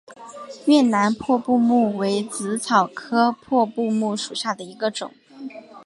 [0.65, 5.13] 越南破布木为紫草科破布木属下的一个种。